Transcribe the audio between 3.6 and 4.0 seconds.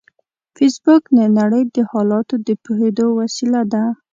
ده